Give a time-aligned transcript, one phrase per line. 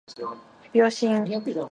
[0.73, 1.25] 秒針